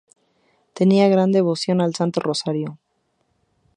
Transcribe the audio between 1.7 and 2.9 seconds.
al Santo Rosario.